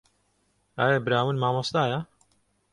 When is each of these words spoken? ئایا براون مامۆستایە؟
ئایا 0.79 0.99
براون 1.05 1.35
مامۆستایە؟ 1.43 1.99